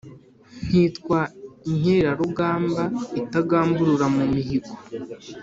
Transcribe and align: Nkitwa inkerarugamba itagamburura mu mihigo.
Nkitwa 0.65 1.19
inkerarugamba 1.71 2.83
itagamburura 3.21 4.05
mu 4.15 4.23
mihigo. 4.33 4.73